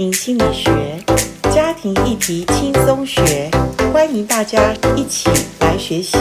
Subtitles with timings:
[0.00, 1.04] 心理学，
[1.52, 3.50] 家庭议题轻松学，
[3.92, 5.28] 欢迎大家一起
[5.60, 6.16] 来学习。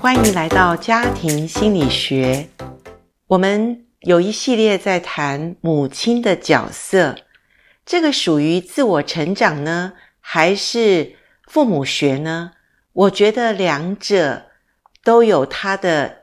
[0.00, 2.48] 欢迎来到家庭心理学。
[3.26, 7.16] 我们有一系列在谈母亲的角色，
[7.84, 11.16] 这个属于自我成长呢，还是
[11.46, 12.52] 父母学呢？
[12.94, 14.44] 我觉得两者
[15.04, 16.22] 都有他的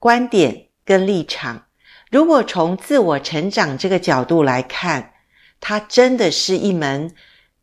[0.00, 1.66] 观点跟立场。
[2.14, 5.14] 如果从自我成长这个角度来看，
[5.58, 7.12] 它真的是一门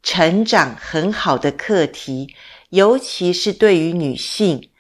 [0.04, 2.36] 成长很好的课题，
[2.70, 4.72] 尤其是对于女性。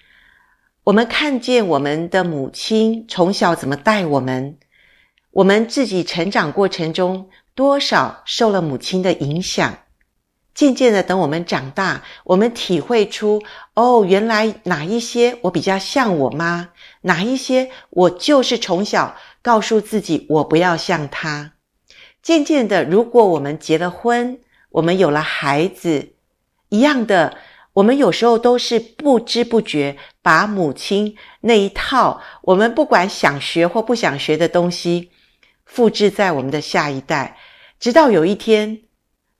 [0.83, 4.57] 我们看见我们的母亲从小怎么带我们，
[5.31, 9.77] 我们自己成长过程中多少受了母亲的影响。
[10.53, 13.41] 渐渐的，等我们长大，我们体会出，
[13.75, 16.70] 哦，原来哪一些我比较像我妈，
[17.01, 21.53] 哪一些我就是从小告诉自己我不要像他。
[22.21, 26.13] 渐渐的，如果我们结了婚，我们有了孩子，
[26.69, 27.35] 一样的，
[27.73, 35.09] 我们有时候都是不知不觉把母亲那一套，我们不管想学或不想学的东西，
[35.65, 37.37] 复制在我们的下一代，
[37.79, 38.81] 直到有一天。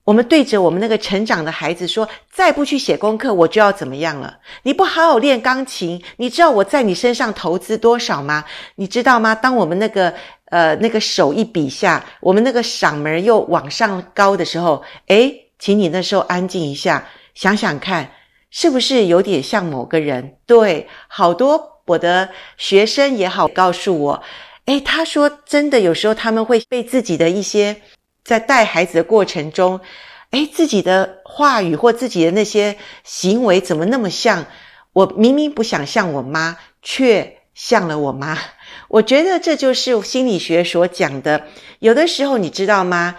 [0.03, 4.39] 我们对着我们那个成长的孩子说：“再不去写功课，我就要怎么样了？
[4.63, 8.43] 你不好好练钢琴，你知道我在你身上投资多少吗？
[8.75, 9.35] 你知道吗？
[9.35, 10.11] 当我们那个
[10.45, 18.11] 呃那个手一比下，我们那个嗓门又往上高的时候，诶，请你那时候安静一下，想想看，
[18.49, 20.37] 是不是有点像某个人？
[20.47, 24.23] 对，好多我的学生也好告诉我，
[24.65, 27.79] 诶，他说真的，有时候他们会被自己的一些。”
[28.23, 29.81] 在带孩子的过程中，
[30.29, 34.45] 诶，自己的话语或自己的那些行为怎么那么像？
[34.93, 38.37] 我明明不想像我妈，却像了我妈。
[38.89, 41.47] 我觉得这就是心理学所讲的。
[41.79, 43.17] 有的时候你知道吗？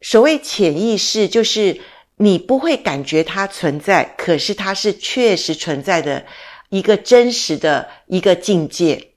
[0.00, 1.80] 所谓潜意识，就是
[2.16, 6.26] 你不会感觉它存在，可是它是确实存在的
[6.68, 9.12] 一个真实的一个境界。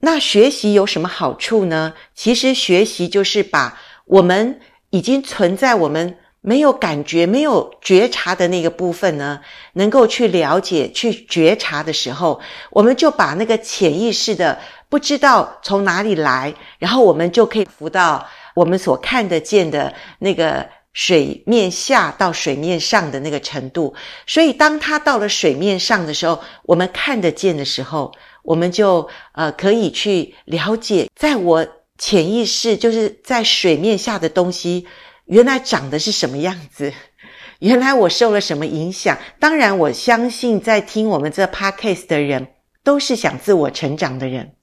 [0.00, 1.94] 那学习有什么好处呢？
[2.14, 3.80] 其实学习就是把。
[4.04, 4.60] 我们
[4.90, 9.40] 已经存在我们没有感觉、没有觉察的那个部分呢，
[9.72, 14.58] 能够去了解、去觉察的时候，我们就把那个潜意识的
[14.90, 23.94] 不知道从哪里来，然后我们就可以浮到我们所看得见的那个水面下到水面上的那个程度。
[24.26, 31.66] 所以，当它到了水面上的时候，我们看得见的时候，我们就呃可以去了解，在我。
[31.98, 34.86] 潜意识就是在水面下的东西，
[35.26, 36.92] 原来长的是什么样子？
[37.60, 39.18] 原来我受了什么影响？
[39.38, 42.48] 当然，我相信在听我们这 podcast 的人
[42.82, 44.56] 都是想自我成长的人。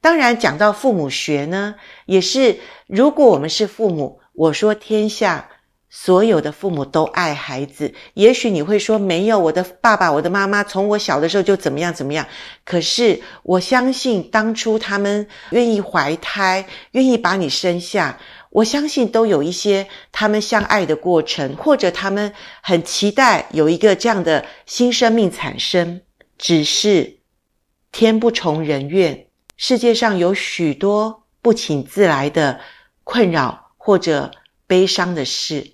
[0.00, 1.74] 当然，讲到父母学呢，
[2.06, 5.50] 也是如果我们是父母，我说天下。
[5.92, 12.28] 所有的父母都爱孩子，也许你会说没有，我的爸爸、我的妈妈从我小的时候就怎么样怎么样。
[12.64, 26.02] 可是我相信，当初他们愿意怀胎，愿意把你生下，我相信都有一些他们相爱的过程，或者他们很期待有一个这样的新生命产生。
[26.38, 27.18] 只是
[27.90, 32.60] 天不从人愿，世界上有许多不请自来的
[33.02, 34.30] 困扰或者
[34.68, 35.72] 悲伤的事。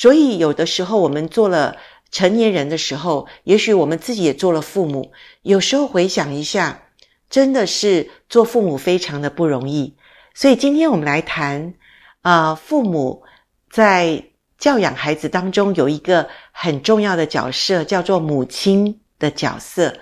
[0.00, 1.74] 所以，有的时候我们做了
[2.12, 5.10] 成年人的时候，也许我们自己也做了父母。
[5.42, 6.82] 有时候回想一下，
[7.28, 9.96] 真的是做父母非常的不容易。
[10.34, 11.74] 所以，今天我们来谈，
[12.22, 13.24] 啊、父母
[13.72, 14.22] 在
[14.56, 19.92] 教养孩子当中有一个很重要的角色，叫做母亲的角色。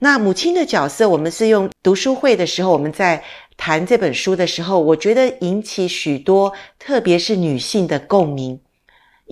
[0.00, 3.22] 那母亲的角色，我们是用读书会的时候，我们在
[3.56, 8.60] 谈这本书的时候，我觉得引起许多，特别是女性的共鸣。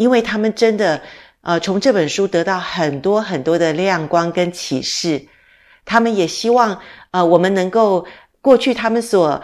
[0.02, 1.00] 因为他们真的，
[1.42, 5.28] 呃，从这本书得到很多很多的亮光跟启示，
[5.84, 6.80] 他们也希望，
[7.12, 8.04] 呃，我们能够
[8.40, 9.40] 过去他们所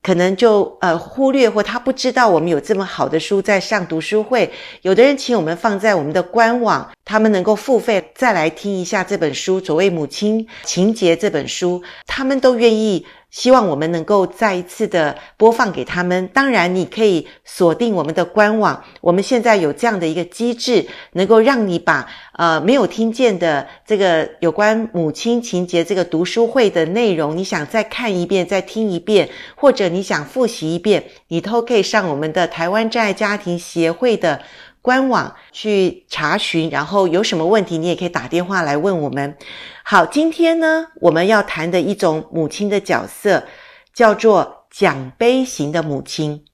[0.00, 4.52] 可能就呃忽略或他不知道我们有这么好的书在上读书会，
[4.82, 13.04] 有的人请我们放在我们的官网，他们能够付费再来听一下这本书，所谓母亲情节这本书，他们都愿意。
[13.30, 16.26] 希望我们能够再一次的播放给他们。
[16.28, 18.82] 当然，你可以锁定我们的官网。
[19.00, 34.40] 我们现在有这样的一个机制，能够让你把呃没有听见的这个有关母亲情节这个读书会的内容，你想再看一遍、再听一遍，或者你想复习一遍，你都可以上我们的台湾真爱家庭协会的。
[34.80, 39.36] 官网去查询，然后有什么问题，你也可以打电话来问我们。
[39.84, 43.44] 好，今天呢，我们要谈的一种母亲的角色，
[43.92, 46.44] 叫做奖杯型的母亲。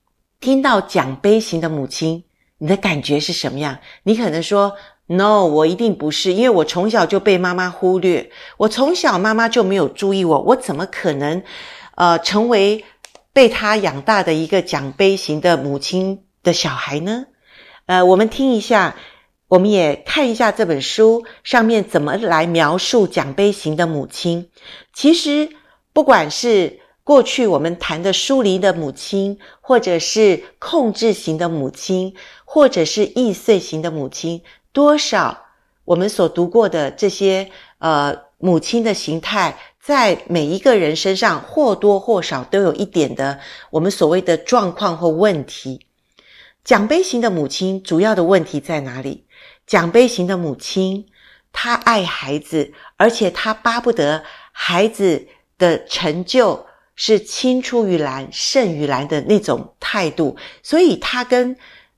[0.40, 2.24] 听到奖杯型的母亲，
[2.58, 3.78] 你的感觉是什么样？
[4.02, 4.74] 你可能说
[5.06, 11.42] ：“No，我一定不是，因为我从小就被妈妈忽略，我从小妈妈就没有注意我，我怎么可能，
[11.96, 12.84] 呃，成为
[13.32, 17.26] 被她养大的一个奖杯型的母亲的小孩呢？”
[17.86, 18.96] 呃，我们听一下，
[19.46, 24.48] 我们也看一下这本书上面怎么来描述奖杯型的母亲。
[24.94, 25.50] 其实，
[25.92, 32.14] 不管是过去我们谈的疏离的母亲，或者是控制型的母亲，
[32.46, 34.42] 或者是易碎型的母亲，
[34.72, 35.44] 多少
[35.84, 37.50] 我们所读过的这些
[37.80, 43.40] 呃母亲的形态，在每一个人身上或多或少都有一点的
[43.70, 45.86] 我们所谓的状况或问题。
[46.64, 49.26] 奖杯型的母亲主要的问题在哪里？
[49.66, 51.06] 奖杯型的母亲，
[51.52, 55.28] 她爱孩子，而且她巴不得孩子
[55.58, 56.66] 的成就
[56.96, 61.54] 是青出于蓝胜于蓝的那种态度，所以她跟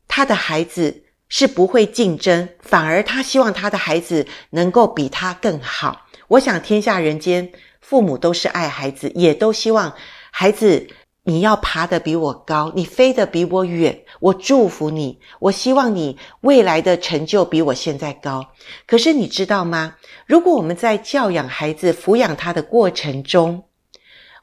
[0.09, 6.09] 她的孩子是不会竞争，反而她希望她的孩子能够比她更好。
[6.27, 9.95] 我想天下人间，父母都是爱孩子，也都希望
[10.33, 10.89] 孩子。
[11.29, 15.19] 你要爬得比我高，你飞得比我远，我祝福你。
[15.41, 18.47] 我希望你未来的成就比我现在高。
[18.87, 19.97] 可是你知道吗？
[20.27, 23.65] 如果我们在教养孩子、抚养他的过程中，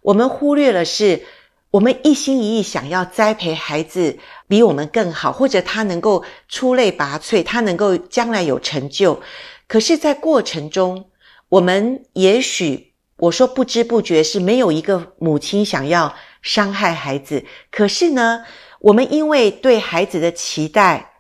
[0.01, 1.23] 我们忽略了是，
[1.71, 4.17] 我们一心一意想要栽培孩子
[4.49, 9.21] 比我们更好，或者他能够出类拔萃，他能够将来有成就。
[9.69, 11.05] 可是，在过程中，
[11.47, 16.13] 我们也许，我说不知不觉，是没有一个母亲想要。
[16.43, 18.43] 伤害孩子，可是呢，
[18.81, 21.13] 我们因为对孩子的期待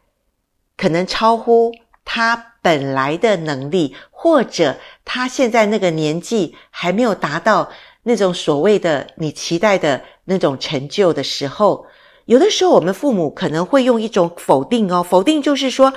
[0.77, 1.71] 可能超乎
[2.03, 7.71] 他本来的能力，或者他现在那个年纪还没有达到
[8.03, 11.85] 那种所谓的你期待的那种成就的时候，
[12.25, 15.93] 有的时候我们父母可能会用一种否定哦，否定就是说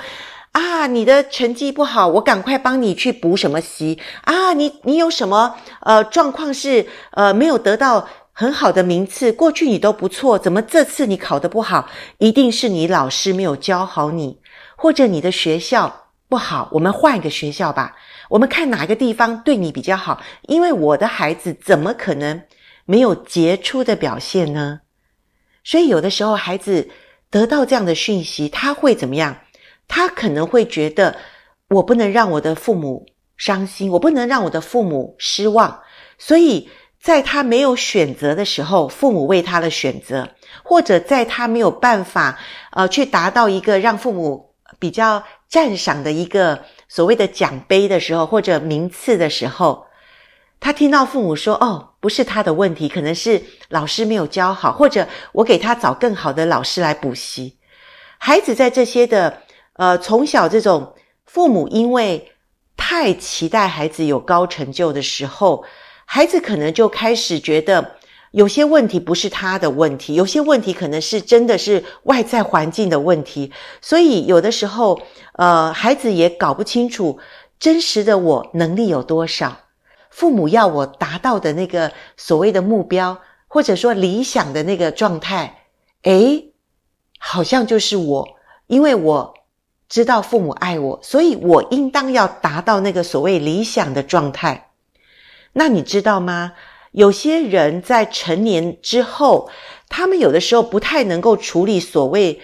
[0.53, 8.07] 啊，你的成绩不好，我赶快帮你去补什么习啊，你你有什么呃状况是呃没有得到。
[8.39, 11.89] 很好的名次，过去你都不错，怎么这次你考得不好？
[12.19, 14.39] 一定是你老师没有教好你，
[14.75, 16.69] 或者你的学校不好。
[16.71, 17.95] 我们换一个学校吧，
[18.29, 20.21] 我们看哪个地方对你比较好。
[20.43, 22.39] 因为我的孩子怎么可能
[22.85, 24.81] 没有杰出的表现呢？
[25.63, 26.87] 所以有的时候孩子
[27.31, 29.35] 得到这样的讯息，他会怎么样？
[29.87, 31.17] 他可能会觉得
[31.69, 33.03] 我不能让我的父母
[33.35, 35.79] 伤心，我不能让我的父母失望，
[36.19, 36.69] 所以。
[37.07, 40.27] 在他没有选择的时候，父母为他的选择；
[40.61, 42.37] 或者在他没有办法，
[42.71, 49.85] 呃，去达到一个让父母比较赞赏的一个所谓的奖杯的时候，或者名次的时候，
[50.59, 57.57] 他听到父母说：“哦，不是他的问题，可能是老师没有教好，或者我给他找更好的老师来补习。”
[58.19, 59.43] 孩子在这些的，
[59.77, 60.93] 呃，从小这种
[61.25, 62.33] 父母因为
[62.75, 65.63] 太期待孩子有高成就的时候。
[66.09, 67.97] 孩子可能就开始觉得
[68.31, 73.51] 有些问题不是他的问题，有些问题可能是真的是外在环境的问题，
[73.81, 75.01] 所以有的时候，
[75.33, 77.19] 呃，孩子也搞不清楚
[77.59, 79.57] 真实的我能力有多少，
[80.09, 85.63] 父母要我达到的那个所谓的目标，或者说理想的那个状态，
[86.03, 86.53] 诶，
[87.19, 88.27] 好像就是我，
[88.67, 89.33] 因为我
[89.89, 94.66] 知道父母爱我，所以我应当要达到那个所谓理想的状态。
[95.57, 96.53] 那你知道吗？
[96.91, 99.49] 有些人在成年之后，
[99.89, 102.39] 他们有的时候不太能够处理所谓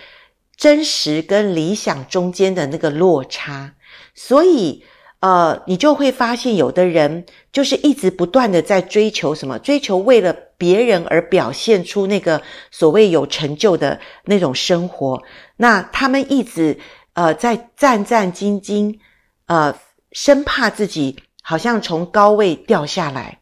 [0.57, 3.75] 真实跟理想中间的那个落差，
[4.15, 4.83] 所以
[5.19, 12.41] 呃，你就会发现有的人就是一直不断的在追求什么，追求为了别人而表现出那个
[12.71, 15.21] 所谓有成就的那种生活。
[15.57, 16.79] 那他们一直
[17.13, 18.97] 呃在战战兢兢，
[19.45, 19.75] 呃，
[20.11, 21.17] 生怕自己。
[21.43, 23.37] 好像从高位掉下来，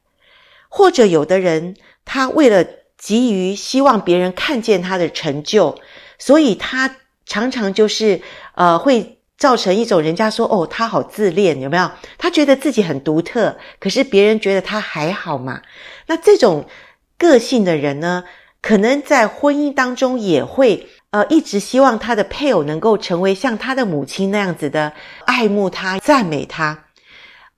[0.67, 2.65] 或者有的人他为了
[2.97, 5.77] 急于希望别人看见他的成就，
[6.19, 8.21] 所以他常常就是
[8.55, 11.89] 呃会造成一种人家说哦，他好自恋，有没有？
[12.17, 15.61] 他觉得自己很独特，可是别人觉得他还好嘛。
[16.07, 16.65] 那这种
[17.17, 18.23] 个性的人呢，
[18.61, 24.93] 可能在婚姻当中也会呃一直希望他的配偶能够成为像他的母亲那样子的
[25.25, 26.85] 爱慕他、赞美他。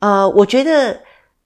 [0.03, 0.99] 呃，我觉得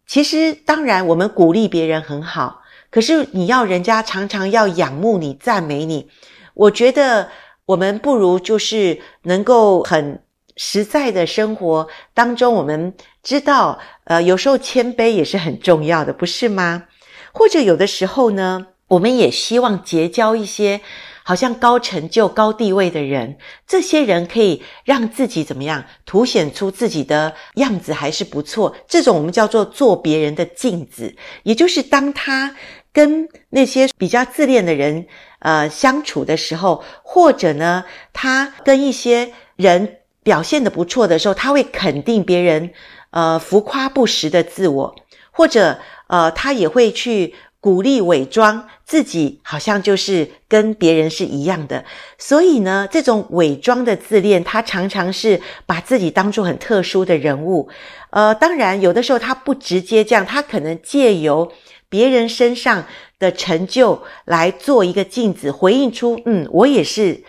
[0.08, 6.10] 其实当然，我们鼓励别人很好，可是你要人家常常要仰慕你、赞美你，
[6.56, 7.30] 我觉得
[7.68, 10.24] 我们不如就是能够很
[10.56, 16.86] 实在的生活当中，我们知道，呃，有时候谦卑也是很重要的，不是吗？
[17.32, 20.82] 或者有的时候呢，我们也希望结交一些
[21.28, 28.74] 好像高成就、高地位的人，这些人可以让自己怎么样，凸显出自己的样子还是不错。
[28.88, 32.56] 这种我们叫做做别人的镜子，也就是当他
[32.94, 35.06] 跟那些比较自恋的人
[35.40, 42.72] 呃相处的时候，或者呢，他跟一些人表现的不错的时候，他会肯定别人
[43.12, 44.96] 呃浮夸不实的自我，
[45.32, 47.36] 或者呃他也会去。
[47.60, 51.84] 鼓励伪装自己，好像就是跟别人是一样的。
[52.18, 57.68] 所以呢，这种伪装的自恋，他常常是把自己当作很特殊的人物。
[58.12, 61.52] 呃，当然，有的时候他不直接这样，他可能借由
[61.90, 62.86] 别人身上
[63.20, 67.24] 的成就来做一个镜子，回应出，嗯，我也是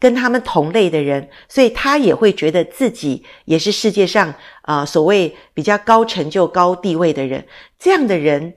[0.00, 7.46] 跟他们同类的人，所以他也会觉得自己也是世界上啊，所谓比较高成就、高地位的人。
[7.78, 8.54] 这样的人。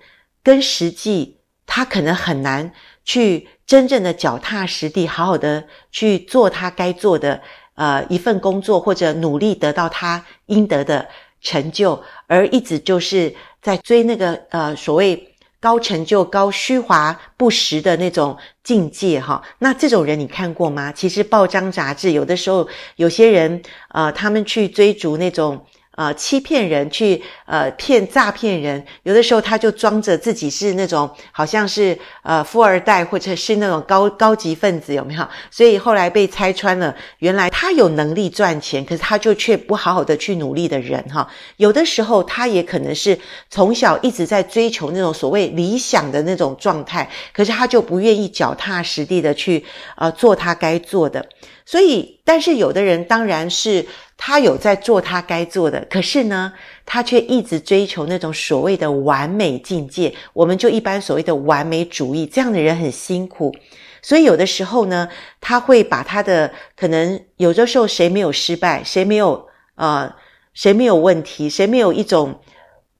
[0.47, 2.71] 跟实际，他可能很难
[3.03, 7.41] 去真正的脚踏实地，好好的去做他该做的
[7.75, 11.09] 呃一份工作，或者努力得到他应得的
[11.41, 19.43] 成就，而一直就是在追那个呃所谓高成就、高虚华不实的那种境界哈。
[19.59, 20.93] 那这种人你看过吗？
[20.93, 25.65] 其实报章杂志有的时候有些人呃，他们去追逐那种。
[25.97, 35.27] 呃，欺骗人去呃骗诈骗人，有的时候他就装着自己是那种好像是呃富二代或者是那种高高级分子，有没有？
[35.49, 41.27] 所以后来被拆穿了，原来他有能力赚钱，可是他就却不好好的去努力的人哈。
[41.55, 43.17] 有的时候他也可能是
[43.49, 51.27] 从小一直在追求那种所谓理想的那种状态，可是他就不愿意脚踏实地的去呃做他该做的。
[51.65, 53.85] 所以，但是有的人当然是
[54.17, 56.51] 他有在做他该做的，可是呢，
[56.85, 60.13] 他却一直追求那种所谓的完美境界。
[60.33, 63.55] 我们就一般所谓的完美主义，这样的人很辛苦。
[64.01, 65.07] 所以有的时候呢，
[65.39, 70.13] 他会把他的可能有的时候谁没有失败，谁没有呃，
[70.53, 72.39] 谁没有问题，谁没有一种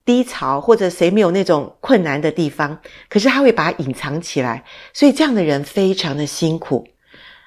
[0.06, 4.64] 低潮，或者谁没有那种困难的地方，可是他会把它隐藏起来。
[4.94, 6.88] 所以这样的人非常的辛苦。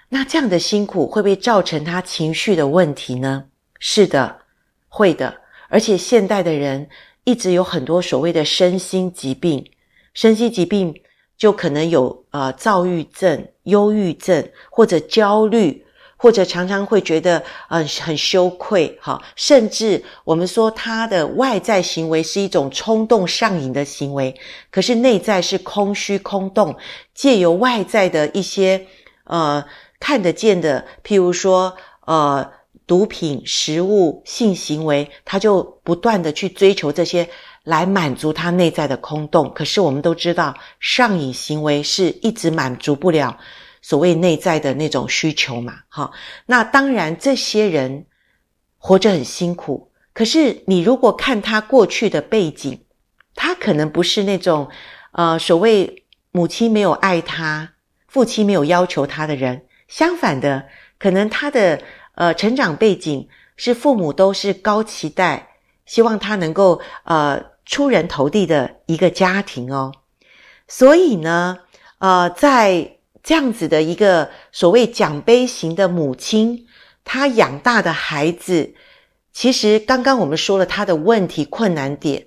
[0.08, 3.44] 那这样的辛苦会不会造成他情绪的问题呢？
[3.80, 4.42] 是的，
[4.88, 5.38] 会的。
[5.68, 6.88] 而且现代的人
[7.24, 9.68] 一直有很多所谓的身心疾病，
[10.14, 10.94] 身心疾病
[11.36, 15.84] 就可能有呃躁郁症、忧郁症，或者焦虑，
[16.16, 24.38] 或者常常会觉得嗯、很羞愧，哈，甚至我们说他的外在行为是一种冲动上瘾的行为，
[24.70, 26.76] 可是内在是空虚空洞，
[27.14, 28.86] 借由外在的一些
[29.24, 29.64] 呃。
[30.02, 32.52] 看得见的，譬如说，呃，
[32.90, 37.28] 毒品、食物、性行为，他就不断的去追求这些，
[37.62, 39.52] 来满足他内在的空洞。
[39.54, 43.38] 可是我们都知道，上瘾行为是一直满足不了
[43.80, 45.74] 所谓内在的那种需求嘛。
[45.88, 46.10] 好，
[46.46, 48.06] 那当然这些人
[48.76, 49.92] 活着很辛苦。
[50.12, 52.86] 可是你如果看他过去的背景，
[53.36, 54.68] 他可能不是那种，
[55.12, 57.74] 呃，所谓母亲没有爱他，
[58.08, 59.62] 父亲没有要求他的人。
[59.86, 60.66] 相反的，
[60.98, 61.80] 可能他的
[62.20, 69.94] 呃成长背景是父母都是高期待，希望他能够呃出人头地的一个家庭哦。
[70.68, 71.60] 所以呢，
[71.98, 76.66] 呃，在这样子的一个所谓奖杯型的母亲，
[77.04, 78.74] 她养大的孩子，
[79.32, 82.26] 其实刚刚我们说了他的问题困难点，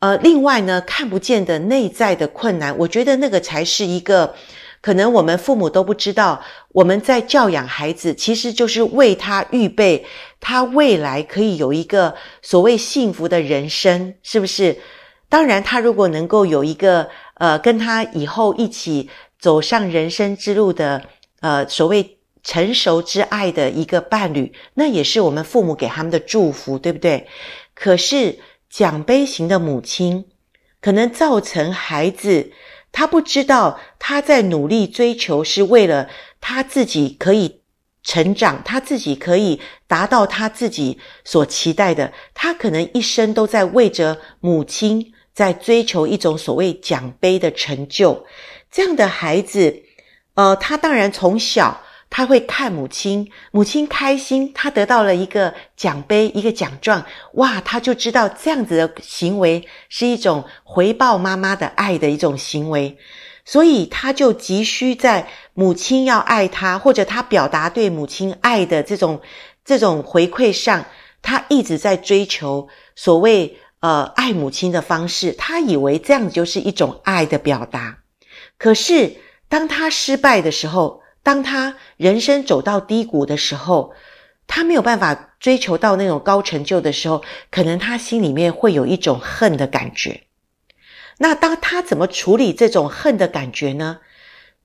[0.00, 4.34] 呃，另外呢，看不见的内在的困难，我觉得那个才是一个。
[4.82, 10.06] 可能我们父母都不知道，我们在教养孩子，其实就是为他预备
[10.40, 14.78] 他未来可以有一个所谓幸福的人生，是不是？
[15.28, 21.02] 当然，他如果能够有一个呃，跟他以后一起走上人生之路的
[21.40, 27.26] 呃，所谓成熟之爱的一个伴侣，那也是我们父母给他们的祝福，对不对？
[27.74, 28.38] 可是
[28.70, 30.24] 奖杯型的母亲，
[30.80, 32.50] 可能造成孩子。
[32.92, 36.08] 他不知道他在努力追求是为了
[36.40, 37.60] 他自己可以
[38.02, 42.12] 成长，他自己可以达到他自己所期待的。
[42.34, 48.26] 他可能一生都在为着母亲在追求一种所谓奖杯的成就。
[48.70, 49.82] 这样的孩子，
[50.34, 51.82] 呃，他当然从小。
[52.10, 62.98] 他会看母亲，母亲开心，他得到了一个奖杯，一个奖状，哇，他就知道这样子的行为是一种回报妈妈的爱的一种行为，
[63.44, 69.20] 所以他就急需在母亲要爱他，或者他表达对母亲爱的这种
[69.64, 70.86] 这种回馈上，
[71.22, 77.98] 他一直在追求所谓呃爱母亲的方式，他以为这样子就是一种爱的表达，
[78.58, 79.14] 可是
[79.48, 81.00] 当他失败的时候。
[81.22, 83.92] 当他人生走到低谷的时候，
[84.46, 90.22] 他没有办法追求到那种高成就的时候，可能他心里面会有一种恨的感觉。
[91.18, 93.98] 那当他怎么处理这种恨的感觉呢？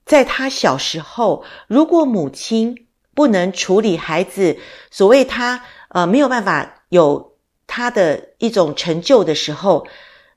[0.04, 4.58] 在他小时候，如果母亲不能处理孩子，
[4.90, 7.36] 所谓他呃没有办法有
[7.66, 9.86] 他的一种成就的时候，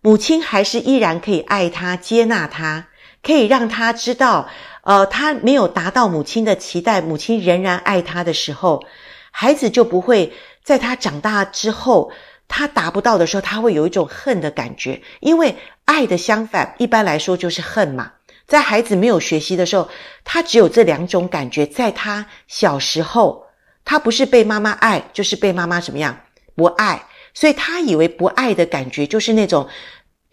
[0.01, 2.89] 母亲还是依然可以爱他、接纳他，
[3.21, 4.49] 可以让他知道，
[4.89, 8.83] 呃，他没有达到母亲的期待，母亲仍然爱他的时候。
[9.29, 12.11] 孩子就不会在他长大之后，
[12.47, 15.55] 他达不到的时候，他会有一种恨的感觉，因为
[15.85, 18.13] 爱的相反，一般来说就是恨嘛。
[18.47, 19.87] 在孩子没有学习的时候，
[20.23, 21.67] 他只有这两种感觉。
[21.67, 23.45] 在他小时候，
[23.85, 26.19] 他不是被妈妈爱，就是被妈妈怎么样
[26.55, 26.99] 不爱，
[27.35, 29.69] 所以他以为不爱的感觉就是那种，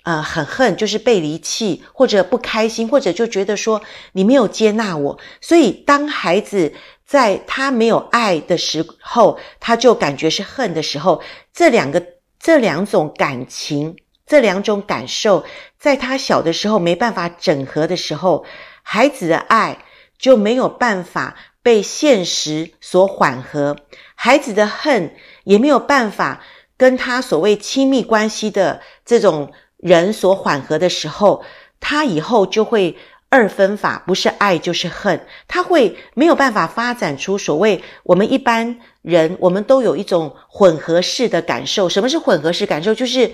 [0.07, 3.83] 呃，很恨，就是被离弃或者不开心，或者就觉得说
[4.13, 5.19] 你没有接纳我。
[5.41, 6.73] 所以当孩子。
[7.07, 11.23] 在他没有爱的时候，他就感觉是恨的时候，
[11.53, 12.05] 这两个
[12.41, 13.97] 这两种感情，
[14.27, 15.45] 这两种感受，
[15.79, 18.45] 在他小的时候没办法整合的时候，
[18.83, 19.85] 孩子的爱
[20.19, 23.77] 就没有办法被现实所缓和，
[24.17, 26.43] 孩子的恨也没有办法
[26.77, 29.53] 跟他所谓亲密关系的这种
[29.87, 31.45] 人所缓和的时候，
[31.81, 32.97] 他以后就会。
[33.29, 41.89] 二分法不是爱就是恨，他会没有办法发展出所谓我们一般人，我们都有一种混合式的感受。
[41.89, 42.95] 什么是混合式感受？
[42.95, 43.33] 就是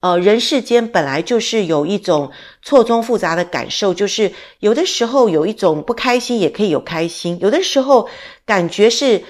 [0.00, 2.32] 呃，人世间本来就是有一种
[2.62, 8.08] 错综复杂的感受，就是有的时候有一种不开心，也可以有开心；有的时候
[8.46, 9.22] 感觉是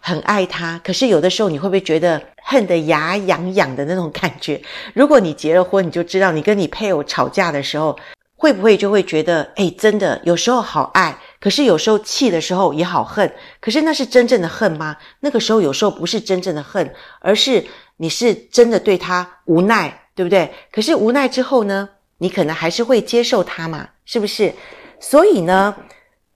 [0.00, 4.62] 很爱他，可是有的时候你会不会觉得恨得牙痒痒的那种感觉？
[4.94, 7.98] 如果你结了婚，你就知道，你跟你配偶吵架的时候。
[8.38, 13.32] 会不会就会觉得，诶，真的有时候好爱，可是有时候气的时候也好恨。
[13.62, 14.94] 可是那是真正的恨吗？
[15.20, 17.64] 那个时候有时候不是真正的恨，而是
[17.96, 20.52] 你是真的对他无奈，对不对？
[20.70, 24.52] 可是无奈之后呢，你可能还是会接受他嘛，是不是？
[25.00, 25.74] 所以呢，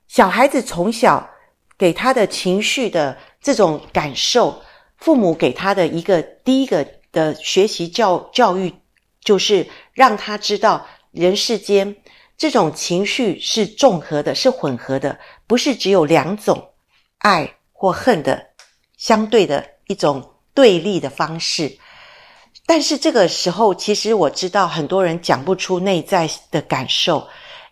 [0.08, 1.28] 小孩子从小
[1.76, 4.62] 给他的情绪的这种感受，
[5.00, 8.72] 父母给他的一个第一个的学习教教育，
[9.22, 10.86] 就是让他知道。
[11.12, 11.96] 人世间
[12.38, 16.70] 这种情绪是综合的，是混合的，不是只有两种
[17.18, 18.46] 爱或恨的
[18.96, 21.76] 相对的一种对立的方式。
[22.64, 27.26] 但是这个时候，其实我知道很多人讲不出内在的感受，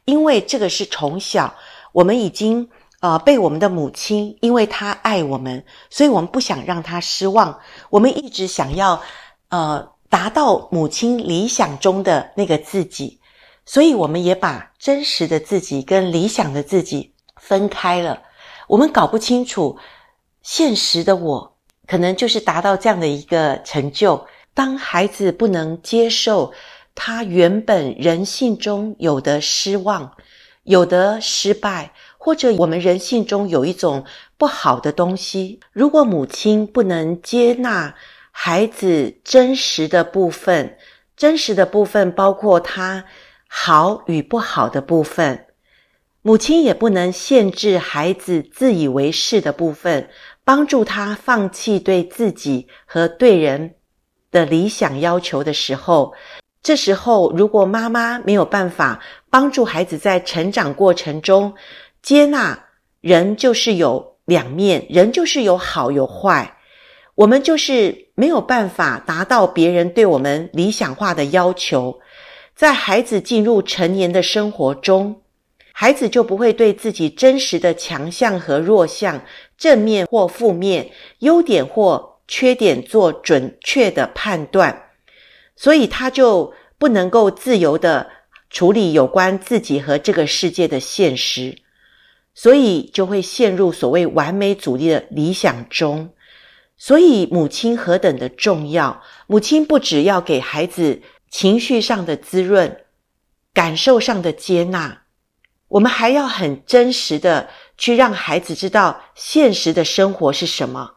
[0.05, 1.55] 因为这个是从小
[1.93, 2.69] 我们已经
[3.01, 7.59] 呃被我们的母亲，因为她爱我们，所以我们不想让她失望，
[7.91, 9.03] 我们一直想要
[9.49, 13.21] 呃达到母亲理想中的那个自己。
[13.65, 18.23] 所以，我们也把真实的自己跟理想的自己分开了。
[18.67, 19.77] 我们搞不清楚，
[20.41, 21.55] 现实的我
[21.87, 24.27] 可能就是达到这样的一个成就。
[24.55, 26.53] 当孩子不能接受
[26.95, 30.17] 他原本人性中有的失望、
[30.63, 31.93] 有的失败，
[32.29, 34.05] 或者我们人性中有一种
[34.37, 37.95] 不好的东西，如果母亲不能接纳
[38.31, 40.77] 孩子真实的部分，
[41.17, 43.07] 真实的部分包括他。
[43.51, 45.47] 好与不好的部分，
[46.21, 50.11] 母亲也不能限制孩子自以为是的部分，
[50.45, 53.77] 帮助他放弃对自己和对人
[54.31, 56.13] 的理想要求的时候，
[56.63, 61.55] 这时候如果妈妈没有办法帮助孩子在成长过程中
[62.09, 62.59] 接纳，
[63.03, 66.57] 人就是有两面，人就是有好有坏，
[67.15, 72.01] 我们就是没有办法达到别人对我们理想化的要求。
[72.57, 75.21] 在孩子进入成年的生活中，
[75.71, 79.23] 孩子就不会对自己真实的强项和弱项、
[79.59, 84.87] 正面或负面、优点或缺点做准确的判断，
[85.57, 88.09] 所以他就不能够自由地
[88.49, 91.55] 处理有关自己和这个世界的现实，
[92.41, 96.11] 所以就会陷入所谓完美主义的理想中。
[96.77, 99.03] 所以母亲何等的重要！
[99.27, 101.03] 母亲不只要给孩子。
[101.31, 102.85] 情绪上的滋润，
[103.53, 105.03] 感受上的接纳，
[105.69, 110.93] 我们还要很真实的去让孩子知道现实的生活是什么。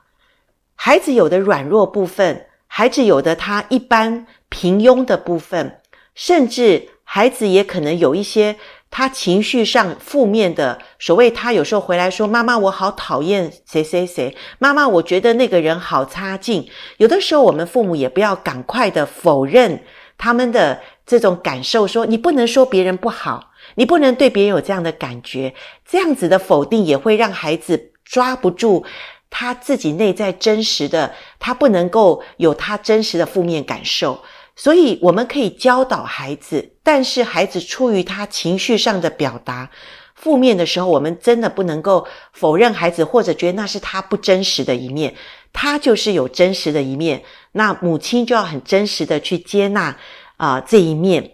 [0.73, 5.81] 孩子有的软弱部分，孩子有的他一般平庸的部分，
[6.15, 8.55] 甚至孩子也可能有一些
[8.91, 10.77] 他情绪上负面的。
[10.99, 16.69] 所谓他有时候回来说：“妈妈，我好讨厌谁谁谁。”妈妈，我觉得那个人好差劲。
[16.97, 19.81] 有的时候，我们父母也不要赶快的否认。
[20.17, 25.55] 他们的这种感受说，你不能说别人不好，你不能对别人有这样的感觉。
[25.83, 28.85] 这样子的否定也会让孩子抓不住
[29.31, 34.21] 他自己内在真实的，他不能够有他真实的负面感受。
[34.55, 39.69] 所以我们可以教导孩子，但是孩子出于他情绪上的表达。
[40.13, 45.15] 负面的时候，我们真的不能够否认孩子，或者觉得那是他不真实的一面。
[45.51, 49.97] 他就是有真实的一面，那母亲就要很真实的去接纳
[50.37, 51.31] 啊、这一面。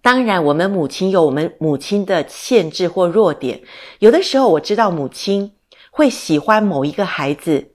[0.00, 3.60] 当然，我们母亲有我们母亲的限制或弱点。
[3.98, 5.52] 有的时候，我知道母亲
[5.90, 7.72] 会喜欢某一个孩子，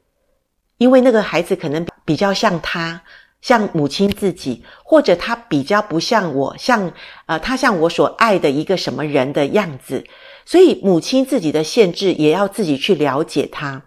[0.77, 3.03] 因为那个孩子可能比较像他。
[3.41, 6.91] 像母亲自己，或者他比较不像我，像
[7.25, 10.03] 呃，他像我所爱的一个什么人的样子，
[10.45, 13.81] 所以母亲自己的限制也要自己去了解他。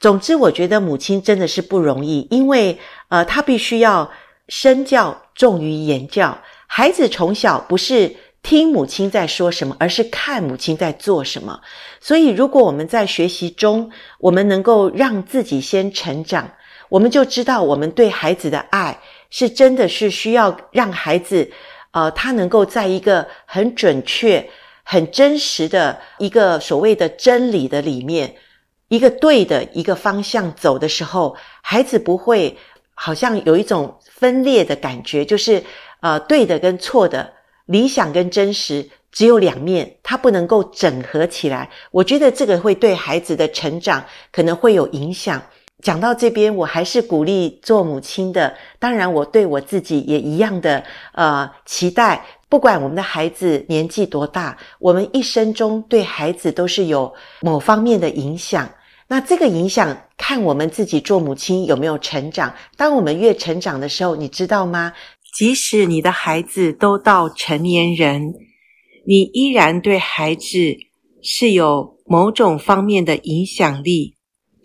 [0.00, 4.10] 总之，我觉得母亲真的是不容易，因为呃，他必须要
[4.48, 6.36] 身教重于言教。
[6.66, 11.60] 孩子从小不是听母亲在说什么，而是看母亲在做什么。
[12.00, 13.90] 所以，如果我们在学习中，
[14.20, 16.50] 我们能够让自己先成长。
[16.88, 18.98] 我们就知道，我们对孩子的爱
[19.30, 21.50] 是真的是需要让孩子，
[21.90, 24.48] 呃，他能够在一个很准确、
[24.82, 28.34] 很真实的一个所谓的真理的里面，
[28.88, 32.56] 一个对的一个方向走的时候，孩子不会
[32.94, 35.62] 好像有一种分裂的感觉，就是
[36.00, 37.32] 呃，对的跟错的，
[37.66, 41.68] 理想跟真实只有两面，他不能够整合起来。
[41.90, 45.42] 我觉得这个会对孩子的成长可能会有影响。
[45.82, 48.56] 讲到这边，我还是鼓励做母亲的。
[48.78, 52.24] 当然，我对我自己也一样的呃期待。
[52.48, 57.12] 不管我们的孩子年纪多大，我们一生中对孩子都是有
[57.42, 58.68] 某方面的影响。
[59.06, 62.52] 那这个影响，看我们自己做母亲有没有成长。
[62.76, 64.92] 当我们越成长的时候，你知道吗？
[65.32, 68.34] 即使你的孩子都到成年人，
[69.06, 70.58] 你依然对孩子
[71.22, 74.17] 是有某种方面的影响力。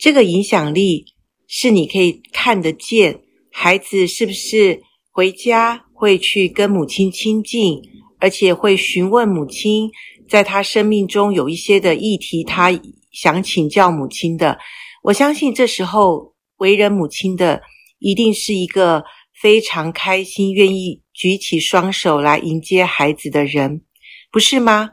[0.03, 1.05] 这个影响力
[1.47, 7.81] 是你可以看得见，孩子是不是回家会去跟母亲亲近，
[8.19, 9.89] 而且会询问母亲，
[10.27, 12.77] 在他生命中有一些的议题，他
[13.13, 14.59] 想请教母亲的。
[15.03, 17.61] 我相信这时候为人母亲的
[17.99, 19.05] 一定是一个
[19.41, 23.83] 非常开心、愿意举起双手来迎接孩子的人，
[24.29, 24.89] 不是吗？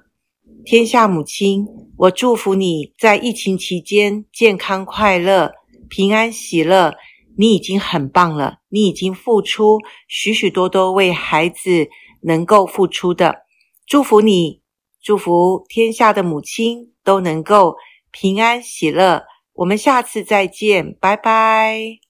[0.64, 5.52] 天下母亲，我祝福你在疫情期间健康快乐、
[5.88, 6.94] 平安喜乐。
[7.36, 11.88] 你已经很棒了，你已经付出许许多多为孩子
[12.22, 13.46] 能够付出的。
[13.86, 14.60] 祝福你，
[15.02, 17.76] 祝福天下的母亲都能够
[18.10, 19.24] 平安喜乐。
[19.54, 22.09] 我们下次再见，拜拜。